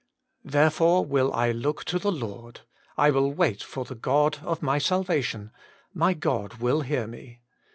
* 0.29 0.37
Therefore 0.43 1.05
will 1.05 1.31
I 1.31 1.51
look 1.51 1.83
to 1.85 1.99
the 1.99 2.11
Lord; 2.11 2.61
I 2.97 3.11
will 3.11 3.31
wait 3.31 3.61
for 3.61 3.85
the 3.85 3.93
God 3.93 4.39
of 4.41 4.63
my 4.63 4.79
salvation; 4.79 5.51
my 5.93 6.15
God 6.15 6.55
will 6.55 6.81
hear 6.81 7.05
me.' 7.05 7.39